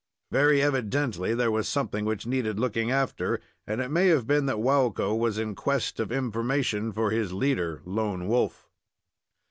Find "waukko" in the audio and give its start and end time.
4.57-5.15